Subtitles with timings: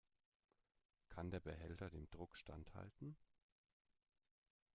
[1.09, 3.15] Kann der Behälter dem Druck standhalten?